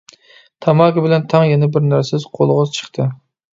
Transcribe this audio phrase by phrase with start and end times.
[0.65, 3.11] تاماكا بىلەن تەڭ يەنە بىر نەرسە قولىغا چىقتى.